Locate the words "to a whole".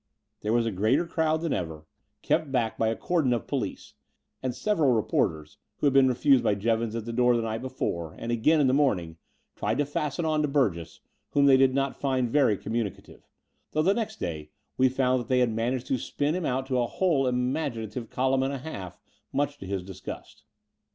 16.65-17.27